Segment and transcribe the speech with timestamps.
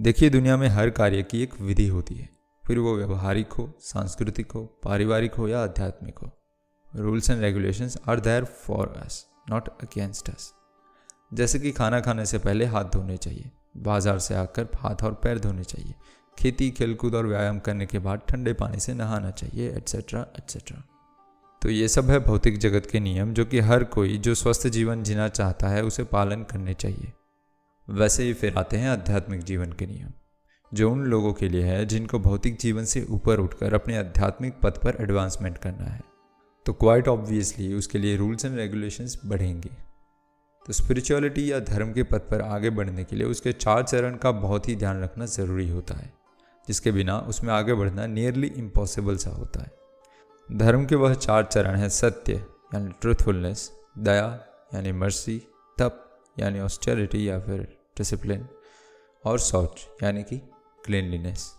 [0.00, 2.28] देखिए, दुनिया में हर कार्य की एक विधि होती है।
[2.64, 6.30] फिर वो व्यवहारिक हो, सांस्कृतिक हो, पारिवारिक हो या आध्यात्मिक हो।
[6.88, 10.52] Rules and regulations are there for us, not against us.
[11.34, 15.38] जैसे कि खाना खाने से पहले हाथ धोने चाहिए, बाज़ार से आकर हाथ और पैर
[15.38, 15.94] धोने चाहिए,
[16.38, 20.82] खेती, खेलकूद और व्यायाम करने के बाद ठंडे पानी से नहाना चाहिए एट्सेट्रा एट्सेट्रा
[21.62, 25.02] तो ये सब है भौतिक जगत के नियम, जो कि हर कोई जो स्वस्थ जीवन
[25.02, 27.12] जीना चाहता है, उसे पालन करने चाहिए।
[27.88, 30.10] वैसे ही फिर आते हैं आध्यात्मिक जीवन के नियम,
[30.72, 34.78] जो उन लोगों के लिए है जिनको भौतिक जीवन से ऊपर उठकर अपने आध्यात्मिक पथ
[34.78, 36.02] पर एडवांसमेंट करना है।
[36.66, 39.70] तो क्वाइट ऑब्वियसली उसके लिए रूल्स एंड रेगुलेशंस बढ़ेंगे।
[40.66, 44.32] तो स्पिरिचुअलिटी या धर्म के पथ पर आगे बढ़ने के लिए उसके चार चरण का
[44.32, 46.12] बहुत ही ध्यान रखना ज़रूरी होता है,
[46.68, 51.76] जिसके बिना उसमें आगे बढ़ना नियरली इम्पॉसिबल सा होता है। धर्म के वह चार चरण
[51.76, 52.34] हैं सत्य,
[52.74, 54.40] यानी ट्रूथफुलनेस दया,
[54.74, 55.38] यानी मर्सी
[55.78, 56.06] तप,
[56.38, 57.68] यानी ऑस्टेरिटी या फिर
[58.00, 58.46] डिसिप्लिन
[59.24, 60.36] और शौच यानी कि
[60.84, 61.50] क्लिनलीनेस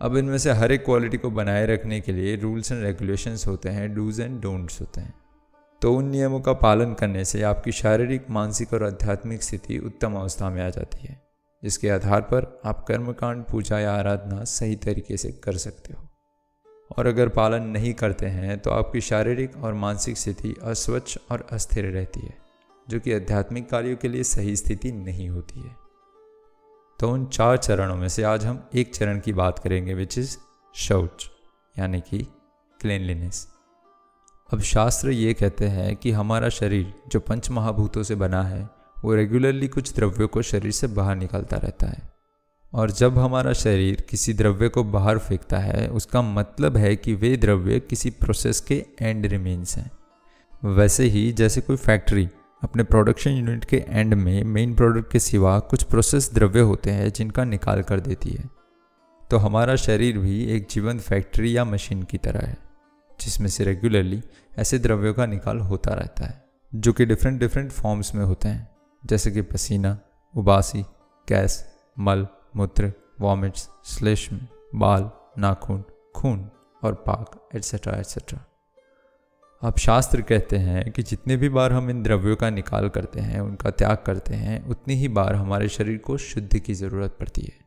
[0.00, 3.68] अब इनमें से हर एक क्वालिटी को बनाए रखने के लिए रूल्स एंड रेगुलेशंस होते
[3.68, 5.14] हैं डूज एंड डोंट्स होते हैं।
[5.82, 10.50] तो उन नियमों का पालन करने से आपकी शारीरिक, मानसिक और आध्यात्मिक स्थिति उत्तम अवस्था
[10.50, 11.20] में आ जाती है।
[11.62, 16.08] जिसके आधार पर आप कर्मकांड, पूजा या आराधना सही तरीके से कर सकते हो।
[16.98, 21.84] और अगर पालन नहीं करते हैं तो आपकी शारीरिक और मानसिक स्थिति अस्वच्छ और अस्थिर
[21.84, 22.41] रहती है।
[22.90, 25.76] जो कि आध्यात्मिक कार्यों के लिए सही स्थिति नहीं होती है।
[27.00, 30.36] तो उन चार चरणों में से आज हम एक चरण की बात करेंगे विच इज़
[30.74, 31.30] शौच,
[31.78, 32.26] यानी कि
[32.80, 33.48] क्लीनलीनेस
[34.52, 38.68] अब शास्त्र ये कहते हैं कि हमारा शरीर जो पंच महाभूतों से बना है,
[39.04, 42.12] वो रेगुलरली कुछ द्रव्यों को शरीर से बाहर निकालता रहता है।
[42.74, 47.36] और जब हमारा शरीर किसी द्रव्य को बाहर फेंकता है, उसका मतलब है कि वे
[47.36, 49.90] द्रव्य किसी प्रोसेस के एंड रिमेन्स हैं।
[50.64, 52.28] वैसे ही जैसे कोई फैक्ट्री
[52.62, 57.12] अपने प्रोडक्शन यूनिट के एंड में मेन प्रोडक्ट के सिवा कुछ प्रोसेस द्रव्य होते हैं
[57.12, 58.50] जिनका निकाल कर देती है।
[59.30, 62.56] तो हमारा शरीर भी एक जीवंत फैक्ट्री या मशीन की तरह है,
[63.20, 64.22] जिसमें से रेगुलरली
[64.58, 68.68] ऐसे द्रव्यों का निकाल होता रहता है, जो कि डिफरेंट डिफरेंट फॉर्म्स में होते हैं,
[69.06, 69.98] जैसे कि पसीना,
[70.36, 70.82] उबासी,
[71.28, 71.64] गैस,
[71.98, 74.40] मल, मूत्र वॉमिट्स श्लेष्म,
[74.74, 75.84] बाल, नाखून,
[76.16, 76.50] खून
[76.84, 78.51] और पाक एट्सेट्रा एट्सेट्रा
[79.62, 83.40] अब शास्त्र कहते हैं कि जितने भी बार हम इन द्रव्यों का निकाल करते हैं,
[83.40, 87.66] उनका त्याग करते हैं, उतनी ही बार हमारे शरीर को शुद्धि की ज़रूरत पड़ती है।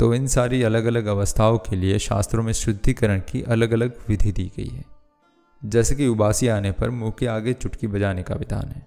[0.00, 4.32] तो इन सारी अलग अलग अवस्थाओं के लिए शास्त्रों में शुद्धिकरण की अलग अलग विधि
[4.32, 4.84] दी गई है।
[5.64, 8.86] जैसे कि उबासी आने पर मुँह के आगे चुटकी बजाने का विधान है।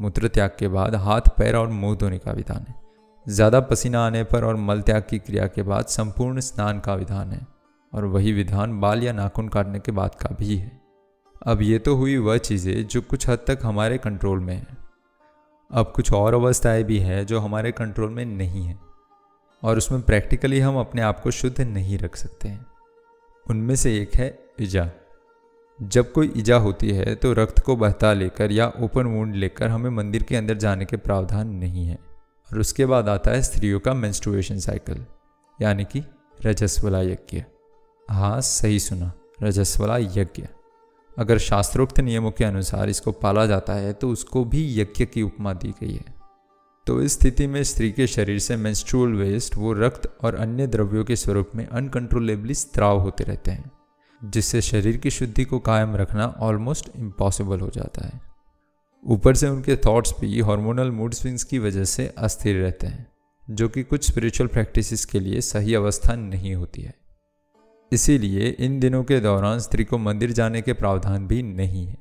[0.00, 2.74] मूत्र त्याग के बाद हाथ, पैर और मुँह धोने का विधान है।
[3.28, 7.32] ज़्यादा पसीना आने पर और मल त्याग की क्रिया के बाद संपूर्ण स्नान का विधान
[7.32, 7.46] है।
[7.94, 10.79] और वही विधान बाल या नाखून काटने के बाद का भी है।
[11.42, 14.76] अब ये तो हुई वह चीज़ें जो कुछ हद तक हमारे कंट्रोल में हैं।
[15.70, 18.78] अब कुछ और अवस्थाएँ भी हैं जो हमारे कंट्रोल में नहीं हैं
[19.62, 22.66] और उसमें प्रैक्टिकली हम अपने आप को शुद्ध नहीं रख सकते हैं।
[23.46, 24.28] उनमें से एक है
[24.60, 24.88] इजा
[25.78, 29.90] जब कोई इजा होती है तो रक्त को बहता लेकर या ओपन वूंड लेकर हमें
[29.90, 31.98] मंदिर के अंदर जाने के प्रावधान नहीं है
[32.48, 35.04] और उसके बाद आता है स्त्रियों का मेंस्ट्रुएशन साइकिल
[35.62, 36.04] यानी कि
[36.46, 37.44] रजस्वला यज्ञ।
[38.08, 39.12] हाँ सही सुना,
[39.42, 40.46] रजस्वला यज्ञ।
[41.18, 45.52] अगर शास्त्रोक्त नियमों के अनुसार इसको पाला जाता है तो उसको भी यज्ञ की उपमा
[45.54, 46.14] दी गई है।
[46.86, 51.04] तो इस स्थिति में स्त्री के शरीर से मेंस्ट्रुअल वेस्ट वो रक्त और अन्य द्रव्यों
[51.04, 53.70] के स्वरूप में अनकंट्रोलेबली स्त्राव होते रहते हैं,
[54.20, 58.20] जिससे शरीर की शुद्धि को कायम रखना ऑलमोस्ट इम्पॉसिबल हो जाता है।
[59.04, 63.06] ऊपर से उनके थॉट्स भी हार्मोनल मूड स्विंग्स की वजह से अस्थिर रहते हैं,
[63.48, 66.94] जो कि कुछ स्पिरिचुअल प्रैक्टिसेस के लिए सही अवस्था नहीं होती है।
[67.92, 71.98] इसीलिए इन दिनों के दौरान स्त्री को मंदिर जाने के प्रावधान भी नहीं है।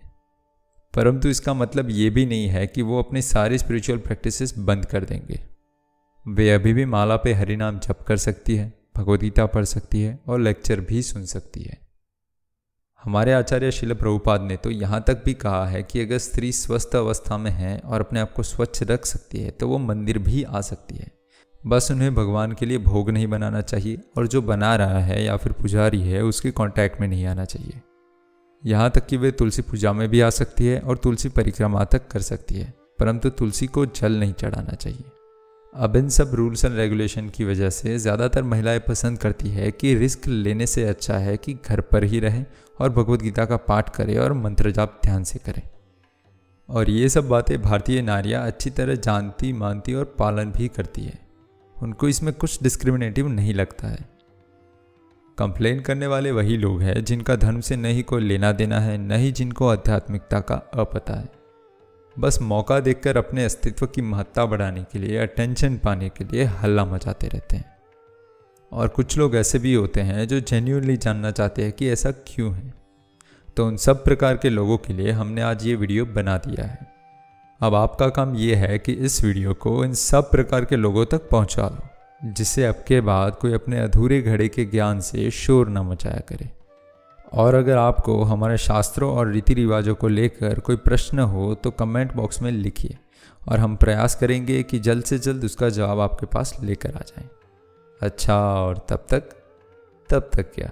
[0.94, 5.06] परंतु इसका मतलब ये भी नहीं है कि वो अपनी सारी स्पिरिचुअल प्रैक्टिसेस बंद कर
[5.06, 5.40] देंगे।
[6.28, 10.40] वे अभी भी माला पे हरिनाम जप कर सकती है, भगवदगीता पढ़ सकती है और
[10.40, 11.78] लेक्चर भी सुन सकती है।
[13.04, 16.96] हमारे आचार्य शिल प्रभुपाद ने तो यहाँ तक भी कहा है कि अगर स्त्री स्वस्थ
[16.96, 20.44] अवस्था में है और अपने आप को स्वच्छ रख सकती है तो वो मंदिर भी
[20.44, 21.12] आ सकती है।
[21.68, 25.38] बस उन्हें भगवान के लिए भोग नहीं बनाना चाहिए और जो बना रहा है या
[25.38, 27.82] फिर पुजारी है, उसके कांटेक्ट में नहीं आना चाहिए।
[28.64, 32.08] यहाँ तक कि वे तुलसी पूजा में भी आ सकती है और तुलसी परिक्रमा तक
[32.08, 35.04] कर सकती है, परंतु तुलसी को जल नहीं चढ़ाना चाहिए।
[35.74, 39.94] अब इन सब रूल्स एंड रेगुलेशन की वजह से ज़्यादातर महिलाएँ पसंद करती है कि
[39.96, 42.46] रिस्क लेने से अच्छा है कि घर पर ही रहें
[42.80, 45.62] और भगवत गीता का पाठ करें और मंत्र जाप ध्यान से करें।
[46.70, 51.20] और ये सब बातें भारतीय नारियाँ अच्छी तरह जानती, मानती और पालन भी करती है।
[51.76, 54.08] उनको इसमें कुछ डिस्क्रिमिनेटिव नहीं लगता है।
[55.40, 59.12] कंप्लेन करने वाले वही लोग हैं जिनका धर्म से नहीं कोई लेना देना है, न
[59.12, 61.30] ही जिनको आध्यात्मिकता का अपता है।
[62.20, 66.86] बस मौका देखकर अपने अस्तित्व की महत्ता बढ़ाने के लिए अटेंशन पाने के लिए हल्ला
[66.86, 67.78] मचाते रहते हैं।
[68.72, 72.54] और कुछ लोग ऐसे भी होते हैं जो जेन्यूनली जानना चाहते हैं कि ऐसा क्यों
[72.54, 72.74] है।
[73.58, 76.94] तो उन सब प्रकार के लोगों के लिए हमने आज ये वीडियो बना दिया है।
[77.62, 81.30] अब आपका काम ये है कि इस वीडियो को इन सब प्रकार के लोगों तक
[81.30, 81.89] पहुँचा दो
[82.22, 86.50] जिससे आपके बाद कोई अपने अधूरे घड़े के ज्ञान से शोर न मचाया करे।
[87.34, 92.14] और अगर आपको हमारे शास्त्रों और रीति रिवाजों को लेकर कोई प्रश्न हो तो कमेंट
[92.14, 92.98] बॉक्स में लिखिए
[93.48, 97.28] और हम प्रयास करेंगे कि जल्द से जल्द उसका जवाब आपके पास लेकर आ जाए।
[98.02, 99.30] अच्छा और तब तक
[100.10, 100.70] तब तक क्या?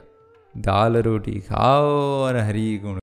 [0.58, 1.90] दाल रोटी खाओ
[2.24, 3.00] और हरी गुण।